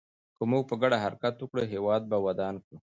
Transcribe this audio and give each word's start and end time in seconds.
که 0.37 0.43
موږ 0.51 0.63
په 0.69 0.75
ګډه 0.81 0.97
حرکت 1.03 1.35
وکړو، 1.39 1.63
هېواد 1.73 2.01
به 2.09 2.17
ودان 2.25 2.55
کړو. 2.63 2.77